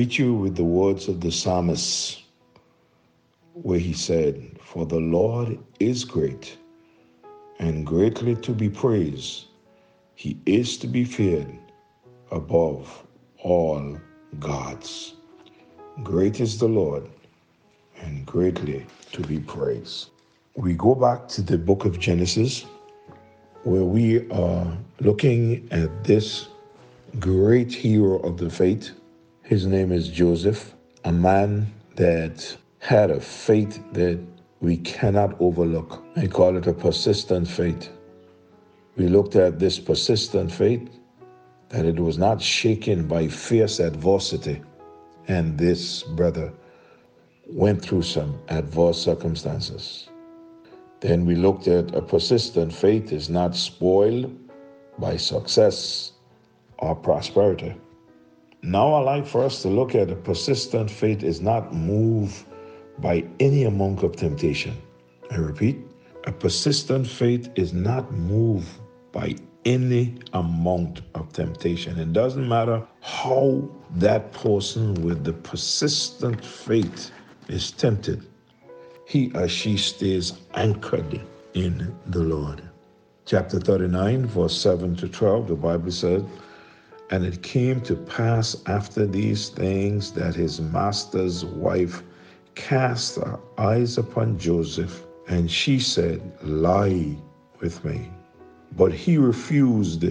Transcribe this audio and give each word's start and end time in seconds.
greet 0.00 0.18
you 0.18 0.32
with 0.32 0.56
the 0.56 0.64
words 0.64 1.08
of 1.08 1.20
the 1.20 1.30
psalmist, 1.30 2.22
where 3.52 3.78
he 3.78 3.92
said, 3.92 4.58
For 4.62 4.86
the 4.86 4.98
Lord 4.98 5.58
is 5.78 6.06
great 6.06 6.56
and 7.58 7.84
greatly 7.86 8.34
to 8.36 8.52
be 8.52 8.70
praised. 8.70 9.48
He 10.14 10.38
is 10.46 10.78
to 10.78 10.86
be 10.86 11.04
feared 11.04 11.52
above 12.30 13.06
all 13.42 14.00
gods. 14.38 15.16
Great 16.02 16.40
is 16.40 16.58
the 16.58 16.68
Lord 16.68 17.06
and 18.00 18.24
greatly 18.24 18.86
to 19.12 19.20
be 19.20 19.38
praised. 19.38 20.08
We 20.54 20.72
go 20.72 20.94
back 20.94 21.28
to 21.28 21.42
the 21.42 21.58
book 21.58 21.84
of 21.84 21.98
Genesis, 21.98 22.64
where 23.64 23.84
we 23.84 24.26
are 24.30 24.78
looking 25.00 25.68
at 25.70 26.04
this 26.04 26.48
great 27.18 27.70
hero 27.70 28.16
of 28.20 28.38
the 28.38 28.48
faith. 28.48 28.92
His 29.50 29.66
name 29.66 29.90
is 29.90 30.06
Joseph, 30.06 30.76
a 31.04 31.10
man 31.10 31.74
that 31.96 32.56
had 32.78 33.10
a 33.10 33.20
faith 33.20 33.82
that 33.94 34.20
we 34.60 34.76
cannot 34.76 35.34
overlook. 35.40 36.04
I 36.14 36.28
call 36.28 36.56
it 36.56 36.68
a 36.68 36.72
persistent 36.72 37.48
faith. 37.48 37.90
We 38.96 39.08
looked 39.08 39.34
at 39.34 39.58
this 39.58 39.80
persistent 39.80 40.52
faith, 40.52 40.88
that 41.70 41.84
it 41.84 41.98
was 41.98 42.16
not 42.16 42.40
shaken 42.40 43.08
by 43.08 43.26
fierce 43.26 43.80
adversity. 43.80 44.62
And 45.26 45.58
this 45.58 46.04
brother 46.04 46.52
went 47.48 47.82
through 47.82 48.02
some 48.02 48.40
adverse 48.50 49.02
circumstances. 49.02 50.08
Then 51.00 51.26
we 51.26 51.34
looked 51.34 51.66
at 51.66 51.92
a 51.92 52.02
persistent 52.02 52.72
faith 52.72 53.10
is 53.10 53.28
not 53.28 53.56
spoiled 53.56 54.32
by 54.96 55.16
success 55.16 56.12
or 56.78 56.94
prosperity. 56.94 57.74
Now, 58.62 58.92
I 58.92 59.00
like 59.00 59.26
for 59.26 59.42
us 59.42 59.62
to 59.62 59.68
look 59.68 59.94
at 59.94 60.10
a 60.10 60.14
persistent 60.14 60.90
faith 60.90 61.22
is 61.22 61.40
not 61.40 61.72
moved 61.74 62.44
by 62.98 63.24
any 63.40 63.64
amount 63.64 64.02
of 64.02 64.16
temptation. 64.16 64.76
I 65.30 65.36
repeat, 65.36 65.78
a 66.24 66.32
persistent 66.32 67.06
faith 67.06 67.48
is 67.54 67.72
not 67.72 68.12
moved 68.12 68.68
by 69.12 69.36
any 69.64 70.18
amount 70.34 71.00
of 71.14 71.32
temptation. 71.32 71.98
It 71.98 72.12
doesn't 72.12 72.46
matter 72.46 72.86
how 73.00 73.66
that 73.96 74.32
person 74.32 74.94
with 75.02 75.24
the 75.24 75.32
persistent 75.32 76.44
faith 76.44 77.10
is 77.48 77.70
tempted, 77.70 78.26
he 79.06 79.32
or 79.34 79.48
she 79.48 79.78
stays 79.78 80.34
anchored 80.54 81.20
in 81.54 81.96
the 82.06 82.20
Lord. 82.20 82.62
Chapter 83.24 83.58
39, 83.58 84.26
verse 84.26 84.60
7 84.60 84.96
to 84.96 85.08
12, 85.08 85.48
the 85.48 85.54
Bible 85.54 85.90
says, 85.90 86.22
And 87.12 87.24
it 87.24 87.42
came 87.42 87.80
to 87.82 87.96
pass 87.96 88.56
after 88.66 89.04
these 89.04 89.48
things 89.48 90.12
that 90.12 90.34
his 90.36 90.60
master's 90.60 91.44
wife 91.44 92.04
cast 92.54 93.16
her 93.16 93.38
eyes 93.58 93.98
upon 93.98 94.38
Joseph, 94.38 95.04
and 95.28 95.50
she 95.50 95.80
said, 95.80 96.22
Lie 96.42 97.16
with 97.60 97.84
me. 97.84 98.10
But 98.76 98.92
he 98.92 99.18
refused 99.18 100.04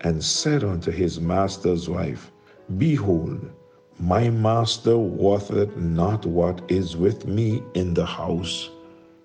and 0.00 0.24
said 0.24 0.64
unto 0.64 0.90
his 0.90 1.20
master's 1.20 1.88
wife, 1.90 2.32
Behold, 2.78 3.50
my 3.98 4.30
master 4.30 4.96
wotteth 4.96 5.76
not 5.76 6.24
what 6.24 6.62
is 6.70 6.96
with 6.96 7.26
me 7.26 7.62
in 7.74 7.92
the 7.92 8.06
house, 8.06 8.70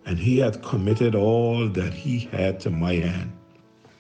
and 0.05 0.19
he 0.19 0.39
hath 0.39 0.61
committed 0.61 1.16
all 1.16 1.69
that 1.69 1.93
he 1.93 2.19
had 2.19 2.59
to 2.61 2.69
my 2.69 2.95
hand. 2.95 3.31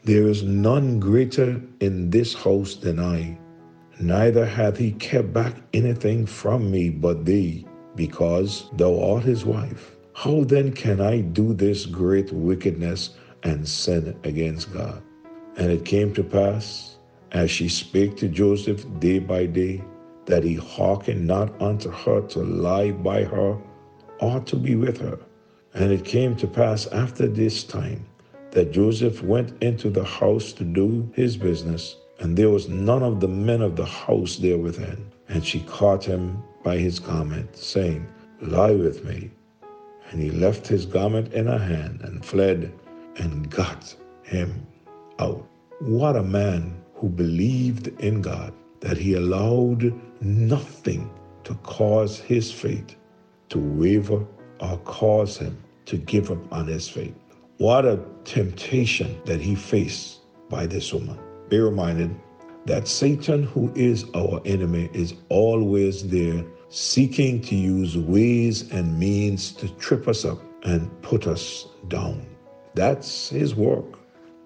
There 0.05 0.27
is 0.27 0.43
none 0.43 0.99
greater 0.99 1.59
in 1.79 2.11
this 2.11 2.35
house 2.35 2.75
than 2.75 2.99
I, 2.99 3.39
neither 3.99 4.45
hath 4.45 4.77
he 4.77 4.91
kept 4.91 5.33
back 5.33 5.55
anything 5.73 6.27
from 6.27 6.69
me 6.69 6.91
but 6.91 7.25
thee, 7.25 7.65
because 7.95 8.69
thou 8.77 9.01
art 9.01 9.23
his 9.23 9.45
wife. 9.45 9.95
How 10.13 10.43
then 10.43 10.73
can 10.73 11.01
I 11.01 11.21
do 11.21 11.55
this 11.55 11.87
great 11.87 12.31
wickedness 12.31 13.17
and 13.41 13.67
sin 13.67 14.15
against 14.23 14.71
God? 14.71 15.01
And 15.57 15.71
it 15.71 15.85
came 15.85 16.13
to 16.13 16.23
pass, 16.23 16.99
as 17.31 17.49
she 17.49 17.67
spake 17.67 18.15
to 18.17 18.27
Joseph 18.27 18.85
day 18.99 19.17
by 19.17 19.47
day, 19.47 19.83
that 20.27 20.43
he 20.43 20.53
hearkened 20.53 21.25
not 21.25 21.59
unto 21.59 21.89
her 21.89 22.21
to 22.27 22.43
lie 22.43 22.91
by 22.91 23.23
her 23.23 23.57
or 24.19 24.39
to 24.41 24.55
be 24.55 24.75
with 24.75 24.99
her. 25.01 25.17
And 25.73 25.91
it 25.91 26.05
came 26.05 26.35
to 26.35 26.45
pass 26.45 26.85
after 26.87 27.27
this 27.27 27.63
time 27.63 28.05
that 28.55 28.71
Joseph 28.71 29.21
went 29.21 29.61
into 29.61 29.89
the 29.89 30.05
house 30.05 30.53
to 30.53 30.63
do 30.63 31.11
his 31.13 31.35
business, 31.35 31.97
and 32.19 32.37
there 32.37 32.49
was 32.49 32.69
none 32.69 33.03
of 33.03 33.19
the 33.19 33.27
men 33.27 33.61
of 33.61 33.75
the 33.75 33.85
house 33.85 34.37
there 34.37 34.57
within. 34.57 35.11
And 35.27 35.45
she 35.45 35.59
caught 35.63 36.05
him 36.05 36.41
by 36.63 36.77
his 36.77 36.97
garment, 36.97 37.57
saying, 37.57 38.07
Lie 38.39 38.75
with 38.75 39.03
me. 39.03 39.29
And 40.09 40.21
he 40.21 40.31
left 40.31 40.67
his 40.67 40.85
garment 40.85 41.33
in 41.33 41.47
her 41.47 41.57
hand 41.57 41.99
and 42.03 42.23
fled 42.23 42.71
and 43.17 43.49
got 43.49 43.93
him 44.23 44.65
out. 45.19 45.45
What 45.81 46.15
a 46.15 46.23
man 46.23 46.81
who 46.93 47.09
believed 47.09 47.87
in 47.99 48.21
God 48.21 48.53
that 48.79 48.95
he 48.95 49.15
allowed 49.15 49.93
nothing 50.21 51.09
to 51.43 51.55
cause 51.55 52.21
his 52.21 52.53
faith 52.53 52.95
to 53.49 53.59
waver 53.59 54.25
or 54.61 54.77
cause 54.85 55.37
him 55.37 55.61
to 55.87 55.97
give 55.97 56.31
up 56.31 56.53
on 56.53 56.67
his 56.67 56.87
faith. 56.87 57.15
What 57.57 57.85
a 57.85 58.03
temptation 58.25 59.21
that 59.23 59.39
he 59.39 59.55
faced 59.55 60.19
by 60.49 60.65
this 60.65 60.93
woman. 60.93 61.17
Be 61.47 61.57
reminded 61.57 62.13
that 62.65 62.85
Satan, 62.85 63.43
who 63.43 63.71
is 63.75 64.05
our 64.13 64.41
enemy, 64.43 64.89
is 64.93 65.13
always 65.29 66.05
there 66.09 66.43
seeking 66.67 67.39
to 67.41 67.55
use 67.55 67.97
ways 67.97 68.69
and 68.71 68.99
means 68.99 69.53
to 69.53 69.69
trip 69.75 70.09
us 70.09 70.25
up 70.25 70.39
and 70.63 70.91
put 71.01 71.27
us 71.27 71.67
down. 71.87 72.25
That's 72.73 73.29
his 73.29 73.55
work, 73.55 73.99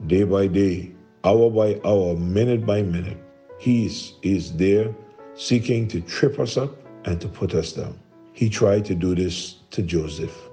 day 0.05 0.23
by 0.23 0.45
day, 0.45 0.91
hour 1.23 1.49
by 1.49 1.81
hour, 1.83 2.15
minute 2.15 2.63
by 2.63 2.83
minute. 2.83 3.17
He 3.57 3.87
is, 3.87 4.13
is 4.21 4.55
there 4.55 4.93
seeking 5.33 5.87
to 5.87 6.01
trip 6.01 6.37
us 6.39 6.57
up 6.57 6.75
and 7.05 7.19
to 7.21 7.27
put 7.27 7.55
us 7.55 7.73
down. 7.73 7.97
He 8.33 8.49
tried 8.49 8.85
to 8.85 8.93
do 8.93 9.15
this 9.15 9.55
to 9.71 9.81
Joseph. 9.81 10.48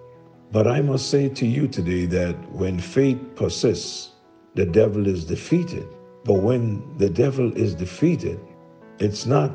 But 0.52 0.66
I 0.66 0.80
must 0.80 1.10
say 1.10 1.28
to 1.28 1.46
you 1.46 1.66
today 1.66 2.06
that 2.06 2.36
when 2.52 2.78
faith 2.78 3.18
persists, 3.34 4.12
the 4.54 4.66
devil 4.66 5.06
is 5.06 5.24
defeated. 5.24 5.86
But 6.24 6.42
when 6.42 6.96
the 6.98 7.10
devil 7.10 7.52
is 7.56 7.74
defeated, 7.74 8.40
it's 8.98 9.26
not 9.26 9.52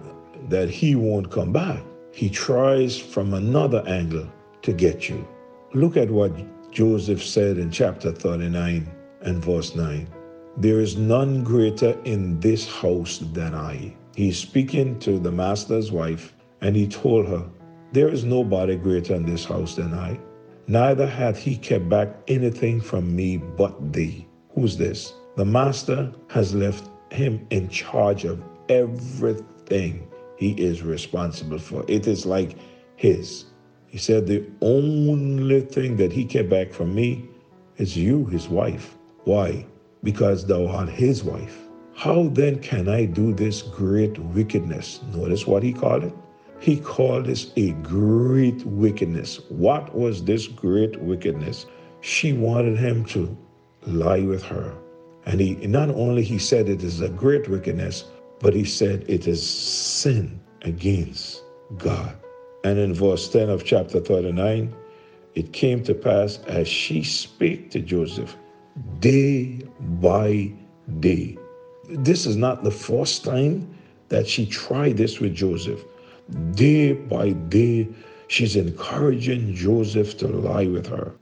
that 0.50 0.70
he 0.70 0.96
won't 0.96 1.32
come 1.32 1.52
back. 1.52 1.82
He 2.14 2.30
tries 2.30 2.98
from 2.98 3.34
another 3.34 3.84
angle 3.88 4.28
to 4.62 4.74
get 4.74 5.10
you. 5.10 5.26
Look 5.74 5.96
at 5.98 6.12
what 6.12 6.34
Joseph 6.72 7.24
said 7.24 7.58
in 7.58 7.72
chapter 7.72 8.12
39 8.12 8.90
and 9.22 9.44
verse 9.44 9.76
9. 9.76 10.08
There 10.58 10.80
is 10.80 10.98
none 10.98 11.44
greater 11.44 11.98
in 12.04 12.40
this 12.40 12.68
house 12.68 13.20
than 13.34 13.56
I. 13.56 13.96
He's 14.16 14.38
speaking 14.38 15.00
to 15.00 15.20
the 15.20 15.32
master's 15.32 15.92
wife, 15.92 16.34
and 16.60 16.76
he 16.76 16.88
told 16.88 17.28
her, 17.28 17.46
There 17.94 18.10
is 18.10 18.26
nobody 18.26 18.76
greater 18.76 19.16
in 19.16 19.26
this 19.26 19.46
house 19.46 19.76
than 19.76 19.94
I. 19.94 20.20
Neither 20.72 21.06
hath 21.06 21.38
he 21.38 21.58
kept 21.58 21.90
back 21.90 22.08
anything 22.30 22.80
from 22.80 23.14
me 23.14 23.36
but 23.36 23.92
thee. 23.92 24.26
Who's 24.56 24.78
this? 24.78 25.14
The 25.36 25.44
master 25.44 26.14
has 26.30 26.56
left 26.56 26.90
him 27.12 27.46
in 27.50 27.68
charge 27.68 28.24
of 28.24 28.42
everything 28.70 30.08
he 30.38 30.52
is 30.52 30.82
responsible 30.82 31.60
for. 31.60 31.84
It 31.90 32.08
is 32.08 32.26
like 32.26 32.56
his. 32.96 33.48
He 33.88 33.98
said, 33.98 34.26
The 34.26 34.50
only 34.62 35.60
thing 35.60 35.98
that 35.98 36.14
he 36.14 36.24
kept 36.24 36.50
back 36.50 36.72
from 36.72 36.96
me 36.96 37.26
is 37.76 37.98
you, 37.98 38.28
his 38.28 38.48
wife. 38.48 38.96
Why? 39.26 39.66
Because 40.04 40.46
thou 40.46 40.68
art 40.68 40.88
his 40.88 41.22
wife. 41.22 41.68
How 41.96 42.30
then 42.30 42.60
can 42.60 42.88
I 42.88 43.04
do 43.04 43.34
this 43.34 43.62
great 43.62 44.18
wickedness? 44.18 45.02
Notice 45.14 45.46
what 45.46 45.64
he 45.64 45.74
called 45.74 46.06
it. 46.06 46.14
He 46.62 46.80
called 46.80 47.26
this 47.26 47.52
a 47.58 47.72
great 47.72 48.66
wickedness. 48.66 49.42
What 49.50 49.94
was 49.94 50.24
this 50.24 50.48
great 50.48 50.98
wickedness? 51.02 51.66
She 52.02 52.32
wanted 52.34 52.78
him 52.78 53.04
to 53.06 53.36
lie 53.88 54.22
with 54.22 54.44
her. 54.44 54.74
And 55.26 55.42
he 55.42 55.56
not 55.68 55.90
only 55.90 56.24
he 56.24 56.38
said 56.40 56.70
it 56.70 56.84
is 56.84 57.02
a 57.02 57.10
great 57.10 57.50
wickedness, 57.50 58.06
but 58.40 58.54
he 58.54 58.64
said 58.64 59.06
it 59.10 59.28
is 59.28 59.42
sin 59.48 60.40
against 60.62 61.44
God. 61.78 62.16
And 62.64 62.80
in 62.80 62.94
verse 62.94 63.28
10 63.30 63.50
of 63.50 63.66
chapter 63.66 64.00
39, 64.00 64.74
it 65.36 65.54
came 65.54 65.84
to 65.84 65.94
pass 65.94 66.40
as 66.48 66.68
she 66.68 67.04
spake 67.04 67.72
to 67.72 67.80
Joseph 67.80 68.38
day 69.00 69.66
by 70.00 70.54
day 71.00 71.38
this 71.92 72.26
is 72.26 72.36
not 72.38 72.64
the 72.64 72.72
first 72.72 73.24
time 73.24 73.68
that 74.10 74.28
she 74.28 74.46
tried 74.46 74.98
this 74.98 75.20
with 75.20 75.36
Joseph. 75.36 75.84
Day 76.54 76.94
by 76.94 77.32
day, 77.32 77.88
she's 78.28 78.56
encouraging 78.56 79.54
Joseph 79.56 80.18
to 80.18 80.28
lie 80.28 80.68
with 80.68 80.88
her. 80.88 81.14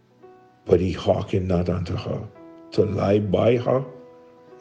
But 0.65 0.79
he 0.79 0.91
hearkened 0.91 1.47
not 1.47 1.69
unto 1.69 1.95
her, 1.95 2.27
to 2.71 2.85
lie 2.85 3.19
by 3.19 3.57
her, 3.57 3.83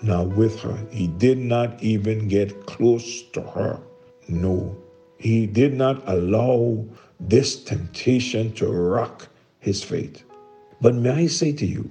now 0.03 0.25
with 0.25 0.61
her. 0.61 0.79
He 0.91 1.09
did 1.09 1.39
not 1.39 1.83
even 1.83 2.29
get 2.29 2.67
close 2.67 3.23
to 3.33 3.43
her. 3.43 3.81
No, 4.29 4.77
He 5.19 5.47
did 5.47 5.75
not 5.75 6.03
allow 6.07 6.85
this 7.19 7.63
temptation 7.65 8.53
to 8.55 8.71
rock 8.71 9.29
his 9.59 9.83
faith. 9.83 10.23
But 10.81 10.95
may 10.95 11.11
I 11.11 11.27
say 11.27 11.53
to 11.53 11.67
you, 11.67 11.91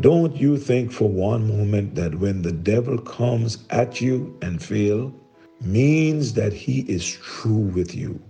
don't 0.00 0.36
you 0.36 0.58
think 0.58 0.92
for 0.92 1.08
one 1.08 1.48
moment 1.48 1.94
that 1.94 2.14
when 2.14 2.42
the 2.42 2.52
devil 2.52 2.98
comes 2.98 3.64
at 3.70 4.00
you 4.00 4.36
and 4.42 4.62
fail, 4.62 5.12
means 5.60 6.32
that 6.34 6.52
he 6.52 6.80
is 6.82 7.08
true 7.08 7.70
with 7.74 7.94
you. 7.94 8.20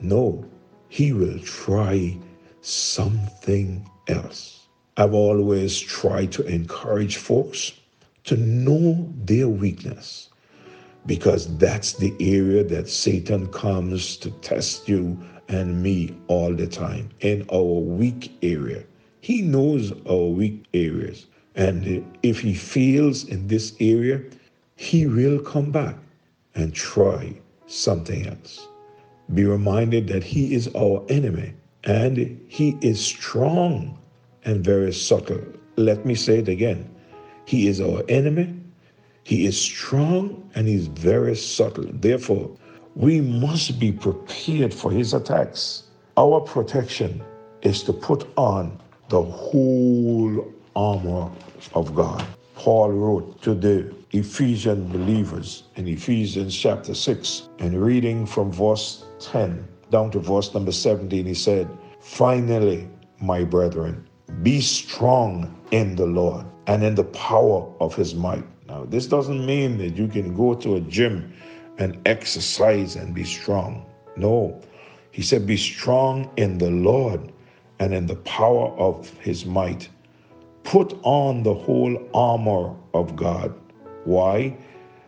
No, 0.00 0.44
he 0.88 1.12
will 1.12 1.38
try 1.40 2.16
something 2.60 3.88
else. 4.08 4.66
I've 4.96 5.14
always 5.14 5.78
tried 5.80 6.32
to 6.32 6.46
encourage 6.46 7.16
folks 7.16 7.72
to 8.24 8.36
know 8.36 9.12
their 9.24 9.48
weakness 9.48 10.28
because 11.06 11.56
that's 11.58 11.94
the 11.94 12.14
area 12.20 12.64
that 12.64 12.88
Satan 12.88 13.48
comes 13.48 14.16
to 14.18 14.30
test 14.40 14.88
you 14.88 15.18
and 15.48 15.82
me 15.82 16.16
all 16.28 16.54
the 16.54 16.66
time 16.66 17.10
in 17.20 17.46
our 17.52 17.80
weak 17.80 18.32
area. 18.42 18.82
He 19.20 19.42
knows 19.42 19.92
our 20.08 20.28
weak 20.30 20.64
areas. 20.72 21.26
And 21.54 22.04
if 22.22 22.40
he 22.40 22.54
fails 22.54 23.24
in 23.24 23.46
this 23.48 23.74
area, 23.80 24.22
he 24.76 25.06
will 25.06 25.38
come 25.40 25.70
back 25.70 25.96
and 26.54 26.74
try 26.74 27.34
something 27.66 28.26
else. 28.26 28.68
Be 29.32 29.44
reminded 29.44 30.08
that 30.08 30.22
he 30.22 30.54
is 30.54 30.68
our 30.74 31.04
enemy 31.08 31.54
and 31.84 32.40
he 32.48 32.76
is 32.80 33.04
strong 33.04 33.98
and 34.44 34.64
very 34.64 34.92
subtle. 34.92 35.42
Let 35.76 36.04
me 36.04 36.14
say 36.14 36.38
it 36.38 36.48
again. 36.48 36.90
He 37.46 37.68
is 37.68 37.80
our 37.80 38.02
enemy. 38.08 38.54
He 39.24 39.46
is 39.46 39.60
strong 39.60 40.50
and 40.54 40.68
he's 40.68 40.86
very 40.86 41.36
subtle. 41.36 41.86
Therefore, 41.92 42.50
we 42.94 43.20
must 43.20 43.80
be 43.80 43.90
prepared 43.90 44.72
for 44.72 44.90
his 44.90 45.14
attacks. 45.14 45.84
Our 46.16 46.40
protection 46.40 47.22
is 47.62 47.82
to 47.84 47.92
put 47.92 48.28
on 48.36 48.78
the 49.08 49.22
whole 49.22 50.52
armor 50.76 51.30
of 51.74 51.94
God. 51.94 52.24
Paul 52.54 52.92
wrote 52.92 53.42
to 53.42 53.54
the 53.54 53.92
Ephesian 54.14 54.86
believers 54.90 55.64
in 55.74 55.88
Ephesians 55.88 56.56
chapter 56.56 56.94
6 56.94 57.48
and 57.58 57.82
reading 57.82 58.24
from 58.24 58.52
verse 58.52 59.06
10 59.18 59.66
down 59.90 60.08
to 60.12 60.20
verse 60.20 60.54
number 60.54 60.70
17, 60.70 61.26
he 61.26 61.34
said, 61.34 61.68
Finally, 61.98 62.88
my 63.20 63.42
brethren, 63.42 64.08
be 64.44 64.60
strong 64.60 65.52
in 65.72 65.96
the 65.96 66.06
Lord 66.06 66.46
and 66.68 66.84
in 66.84 66.94
the 66.94 67.02
power 67.02 67.68
of 67.80 67.96
his 67.96 68.14
might. 68.14 68.44
Now, 68.68 68.84
this 68.84 69.06
doesn't 69.08 69.44
mean 69.44 69.78
that 69.78 69.96
you 69.96 70.06
can 70.06 70.32
go 70.32 70.54
to 70.54 70.76
a 70.76 70.80
gym 70.82 71.32
and 71.78 72.00
exercise 72.06 72.94
and 72.94 73.16
be 73.16 73.24
strong. 73.24 73.84
No, 74.16 74.62
he 75.10 75.22
said, 75.22 75.44
Be 75.44 75.56
strong 75.56 76.30
in 76.36 76.58
the 76.58 76.70
Lord 76.70 77.32
and 77.80 77.92
in 77.92 78.06
the 78.06 78.16
power 78.16 78.68
of 78.78 79.10
his 79.18 79.44
might. 79.44 79.88
Put 80.62 80.96
on 81.02 81.42
the 81.42 81.54
whole 81.54 81.98
armor 82.14 82.76
of 82.94 83.16
God. 83.16 83.52
Why? 84.04 84.56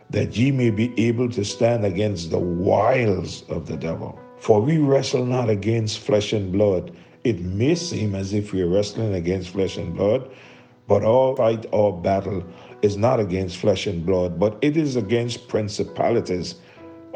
That 0.09 0.37
ye 0.37 0.51
may 0.51 0.69
be 0.69 0.93
able 0.97 1.29
to 1.29 1.43
stand 1.43 1.85
against 1.85 2.31
the 2.31 2.39
wiles 2.39 3.43
of 3.49 3.67
the 3.67 3.77
devil. 3.77 4.19
For 4.39 4.61
we 4.61 4.77
wrestle 4.77 5.25
not 5.25 5.49
against 5.49 5.99
flesh 5.99 6.33
and 6.33 6.51
blood. 6.51 6.95
It 7.23 7.41
may 7.41 7.75
seem 7.75 8.15
as 8.15 8.33
if 8.33 8.53
we're 8.53 8.67
wrestling 8.67 9.13
against 9.15 9.49
flesh 9.49 9.77
and 9.77 9.95
blood, 9.95 10.29
but 10.87 11.03
our 11.03 11.35
fight, 11.35 11.65
our 11.73 11.91
battle 11.91 12.43
is 12.81 12.95
not 12.95 13.19
against 13.19 13.57
flesh 13.57 13.87
and 13.87 14.05
blood, 14.05 14.39
but 14.39 14.57
it 14.61 14.77
is 14.77 14.95
against 14.95 15.47
principalities 15.47 16.55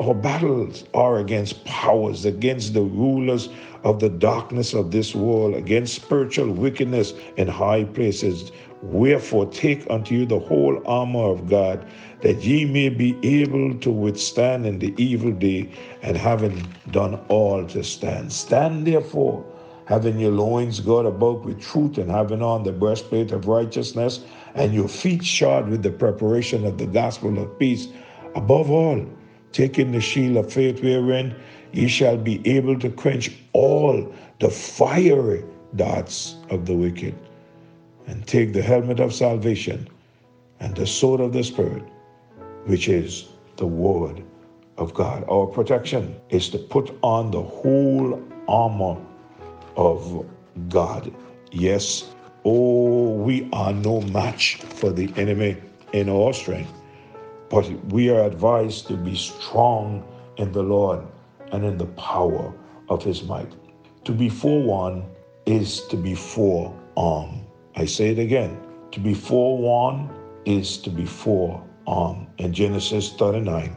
our 0.02 0.16
battles 0.16 0.86
are 0.94 1.20
against 1.20 1.64
powers, 1.66 2.26
against 2.26 2.74
the 2.74 2.82
rulers 2.82 3.50
of 3.84 4.00
the 4.00 4.10
darkness 4.10 4.74
of 4.74 4.90
this 4.90 5.14
world, 5.14 5.54
against 5.54 5.96
spiritual 5.96 6.52
wickedness 6.52 7.14
in 7.38 7.48
high 7.48 7.84
places. 7.84 8.52
Wherefore, 8.82 9.46
take 9.46 9.90
unto 9.90 10.16
you 10.16 10.26
the 10.26 10.40
whole 10.40 10.82
armor 10.86 11.26
of 11.26 11.48
God, 11.48 11.86
that 12.22 12.44
ye 12.44 12.66
may 12.66 12.90
be 12.90 13.16
able 13.24 13.76
to 13.76 13.92
withstand 13.92 14.66
in 14.66 14.80
the 14.80 14.94
evil 14.98 15.32
day, 15.32 15.70
and 16.02 16.18
having 16.18 16.68
done 16.90 17.20
all 17.28 17.66
to 17.68 17.84
stand. 17.84 18.32
Stand 18.32 18.88
therefore, 18.88 19.46
having 19.86 20.20
your 20.20 20.32
loins 20.32 20.80
girt 20.80 21.06
about 21.06 21.46
with 21.46 21.62
truth, 21.62 22.00
and 22.00 22.10
having 22.10 22.42
on 22.42 22.64
the 22.64 22.72
breastplate 22.72 23.32
of 23.32 23.48
righteousness, 23.48 24.22
and 24.56 24.74
your 24.74 24.88
feet 24.88 25.24
shod 25.24 25.70
with 25.70 25.84
the 25.84 25.92
preparation 25.92 26.66
of 26.66 26.78
the 26.78 26.88
gospel 26.88 27.38
of 27.38 27.60
peace. 27.60 27.88
Above 28.36 28.72
all, 28.72 29.06
taking 29.52 29.92
the 29.92 30.02
shield 30.02 30.38
of 30.38 30.52
faith 30.52 30.82
wherein 30.82 31.36
ye 31.72 31.88
shall 31.88 32.18
be 32.18 32.42
able 32.48 32.80
to 32.80 32.90
quench 32.90 33.32
all 33.54 34.14
the 34.40 34.50
fiery 34.50 35.44
darts 35.76 36.36
of 36.50 36.66
the 36.66 36.74
wicked, 36.74 37.16
and 38.12 38.28
take 38.28 38.54
the 38.54 38.62
helmet 38.62 39.00
of 39.00 39.14
salvation 39.14 39.88
and 40.60 40.76
the 40.76 40.86
sword 40.86 41.20
of 41.20 41.34
the 41.34 41.44
Spirit, 41.44 41.84
which 42.66 42.88
is 42.88 43.30
the 43.58 43.66
word 43.66 44.24
of 44.78 44.94
God. 44.94 45.26
Our 45.28 45.48
protection 45.48 46.16
is 46.30 46.50
to 46.50 46.60
put 46.60 46.96
on 47.02 47.32
the 47.32 47.42
whole 47.42 48.22
armor 48.48 48.98
of 49.76 50.28
God. 50.70 51.12
Yes, 51.52 52.12
oh, 52.46 53.16
we 53.16 53.50
are 53.52 53.74
no 53.74 54.02
match 54.02 54.58
for 54.58 54.92
the 54.92 55.12
enemy 55.18 55.58
in 55.94 56.08
our 56.08 56.34
strength 56.34 56.72
but 57.52 57.70
we 57.92 58.10
are 58.10 58.24
advised 58.24 58.88
to 58.88 58.96
be 58.96 59.14
strong 59.14 60.08
in 60.38 60.54
the 60.54 60.64
Lord 60.64 61.06
and 61.52 61.66
in 61.66 61.78
the 61.78 61.86
power 61.86 62.54
of 62.88 63.04
his 63.04 63.24
might. 63.24 63.52
To 64.06 64.14
be 64.14 64.30
forewarned 64.30 65.04
is 65.46 65.86
to 65.88 65.98
be 65.98 66.16
forearmed. 66.16 67.46
I 67.76 67.86
say 67.86 68.10
it 68.10 68.20
again. 68.20 68.58
To 68.92 69.00
be 69.00 69.14
forewarned 69.14 70.10
is 70.46 70.78
to 70.80 70.90
be 70.90 71.06
forearmed. 71.06 72.28
In 72.38 72.54
Genesis 72.54 73.14
39 73.14 73.76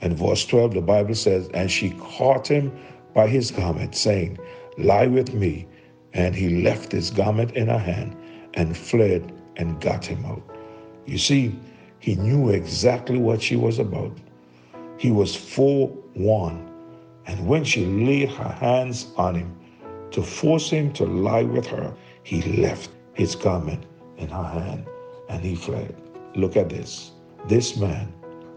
and 0.00 0.18
verse 0.18 0.44
12, 0.46 0.74
the 0.74 0.80
Bible 0.80 1.14
says, 1.14 1.48
And 1.54 1.70
she 1.70 1.90
caught 1.90 2.46
him 2.46 2.72
by 3.14 3.26
his 3.28 3.50
garment, 3.50 3.94
saying, 3.94 4.38
Lie 4.78 5.06
with 5.06 5.34
me. 5.34 5.66
And 6.14 6.34
he 6.34 6.62
left 6.62 6.92
his 6.92 7.10
garment 7.10 7.52
in 7.52 7.68
her 7.68 7.78
hand 7.78 8.16
and 8.54 8.76
fled 8.76 9.32
and 9.56 9.80
got 9.80 10.04
him 10.04 10.24
out. 10.26 10.42
You 11.06 11.16
see, 11.16 11.58
he 11.98 12.16
knew 12.16 12.50
exactly 12.50 13.18
what 13.18 13.40
she 13.40 13.56
was 13.56 13.78
about. 13.78 14.16
He 14.98 15.10
was 15.10 15.34
forewarned. 15.34 16.68
And 17.26 17.46
when 17.46 17.64
she 17.64 17.86
laid 17.86 18.30
her 18.30 18.50
hands 18.50 19.06
on 19.16 19.36
him 19.36 19.56
to 20.10 20.22
force 20.22 20.68
him 20.68 20.92
to 20.94 21.04
lie 21.06 21.44
with 21.44 21.66
her, 21.66 21.94
he 22.24 22.42
left 22.60 22.90
his 23.14 23.34
garment 23.34 23.84
in 24.18 24.28
her 24.28 24.44
hand 24.44 24.86
and 25.28 25.44
he 25.44 25.54
fled. 25.54 25.94
Look 26.34 26.56
at 26.56 26.68
this. 26.68 27.12
This 27.48 27.76
man, 27.76 28.12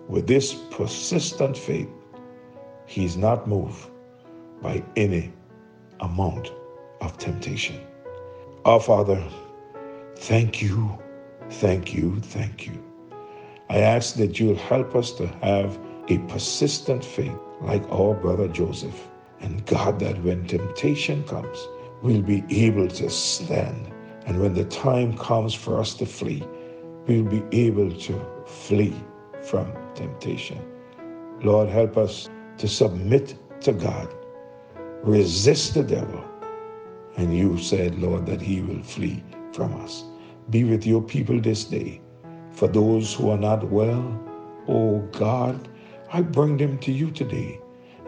with 0.08 0.28
this 0.28 0.54
persistent 0.72 1.58
faith, 1.58 1.90
he 2.86 3.06
is 3.06 3.18
not 3.18 3.48
moved 3.48 3.90
by 4.62 4.84
any 4.96 5.34
amount 6.00 6.52
of 7.02 7.18
temptation. 7.18 7.80
Our 8.66 8.80
Father, 8.80 9.24
thank 10.18 10.62
you, 10.62 10.98
thank 11.50 11.94
you, 11.94 12.20
thank 12.20 12.68
you 12.68 12.84
I 13.70 13.80
ask 13.80 14.16
that 14.18 14.40
you'll 14.40 14.56
help 14.58 14.96
us 14.96 15.12
to 15.14 15.28
have 15.42 15.80
a 16.08 16.20
persistent 16.30 17.04
faith 17.04 17.38
like 17.62 17.84
our 17.92 18.14
brother 18.14 18.48
Joseph. 18.48 19.10
And 19.42 19.66
God, 19.66 20.00
that 20.02 20.22
when 20.24 20.46
temptation 20.46 21.24
comes, 21.24 21.68
we'll 22.04 22.22
be 22.22 22.44
able 22.50 22.88
to 22.88 23.10
stand. 23.10 23.92
And 24.26 24.40
when 24.42 24.54
the 24.54 24.66
time 24.66 25.18
comes 25.18 25.54
for 25.54 25.80
us 25.80 25.94
to 25.96 26.06
flee, 26.06 26.44
we'll 27.08 27.24
be 27.24 27.44
able 27.52 27.92
to 27.92 28.26
flee 28.46 28.96
from 29.44 29.72
temptation. 29.94 30.60
Lord, 31.42 31.70
help 31.70 31.98
us 31.98 32.30
to 32.58 32.68
submit 32.68 33.36
to 33.62 33.74
God, 33.74 34.14
resist 35.04 35.76
the 35.76 35.84
devil. 35.84 36.24
And 37.18 37.38
you 37.38 37.58
said, 37.58 38.00
Lord, 38.00 38.26
that 38.26 38.42
he 38.42 38.62
will 38.62 38.84
flee 38.84 39.24
from 39.54 39.74
us. 39.82 40.04
Be 40.50 40.64
with 40.64 40.86
your 40.86 41.02
people 41.02 41.40
this 41.40 41.64
day 41.64 42.02
for 42.56 42.68
those 42.70 43.14
who 43.14 43.30
are 43.30 43.38
not 43.38 43.70
well, 43.70 44.18
oh 44.68 45.00
God, 45.12 45.68
I 46.12 46.22
bring 46.22 46.56
them 46.56 46.78
to 46.80 46.92
you 46.92 47.12
today 47.12 47.60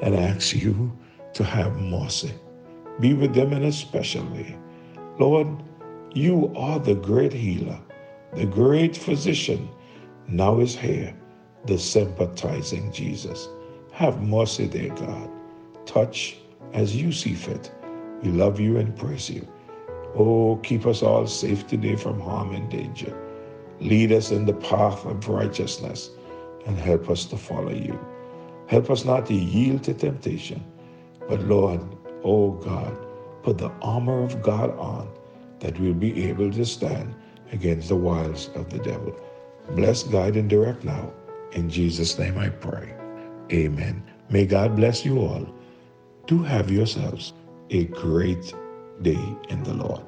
and 0.02 0.16
ask 0.16 0.56
you 0.56 0.98
to 1.34 1.44
have 1.44 1.76
mercy. 1.82 2.34
Be 3.02 3.14
with 3.14 3.34
them 3.34 3.52
in 3.52 3.66
a 3.66 3.72
special 3.72 4.24
way. 4.28 4.58
Lord, 5.20 5.48
you 6.18 6.52
are 6.56 6.80
the 6.80 6.96
great 6.96 7.32
healer, 7.32 7.80
the 8.34 8.46
great 8.48 8.98
physician. 8.98 9.70
Now 10.28 10.60
is 10.60 10.76
here, 10.76 11.16
the 11.68 11.78
sympathizing 11.78 12.92
Jesus. 12.92 13.48
Have 13.92 14.22
mercy, 14.24 14.68
dear 14.68 14.94
God. 14.96 15.30
Touch 15.86 16.38
as 16.74 16.96
you 16.96 17.12
see 17.12 17.36
fit. 17.36 17.72
We 18.24 18.32
love 18.32 18.60
you 18.60 18.78
and 18.78 18.98
praise 18.98 19.30
you. 19.30 19.48
Oh, 20.16 20.60
keep 20.64 20.88
us 20.88 21.04
all 21.04 21.28
safe 21.28 21.68
today 21.68 21.96
from 21.96 22.20
harm 22.20 22.56
and 22.56 22.68
danger. 22.70 23.16
Lead 23.80 24.12
us 24.12 24.32
in 24.32 24.46
the 24.46 24.54
path 24.54 25.06
of 25.06 25.30
righteousness 25.30 26.10
and 26.66 26.80
help 26.80 27.12
us 27.12 27.26
to 27.26 27.38
follow 27.38 27.72
you. 27.72 28.00
Help 28.66 28.90
us 28.90 29.06
not 29.06 29.28
to 29.28 29.36
yield 29.36 29.84
to 29.84 29.94
temptation, 29.94 30.66
but 31.30 31.42
Lord, 31.42 31.80
oh 32.24 32.54
God, 32.54 32.98
put 33.44 33.60
the 33.60 33.70
armor 33.84 34.24
of 34.24 34.42
God 34.42 34.72
on 34.80 35.08
that 35.60 35.80
we'll 35.80 35.94
be 35.94 36.30
able 36.30 36.52
to 36.52 36.66
stand 36.66 37.16
against 37.52 37.90
the 37.90 37.96
wiles 37.96 38.50
of 38.56 38.70
the 38.70 38.80
devil. 38.80 39.16
Bless, 39.72 40.04
guide, 40.04 40.36
and 40.36 40.50
direct 40.50 40.84
now. 40.84 41.12
In 41.54 41.70
Jesus' 41.70 42.18
name 42.20 42.38
I 42.38 42.50
pray. 42.50 42.94
Amen. 43.52 44.04
May 44.30 44.46
God 44.46 44.76
bless 44.76 45.06
you 45.06 45.20
all. 45.20 45.48
Do 46.26 46.44
have 46.44 46.70
yourselves 46.70 47.34
a 47.70 47.86
great 47.86 48.54
day 49.02 49.36
in 49.50 49.64
the 49.64 49.74
Lord. 49.74 50.04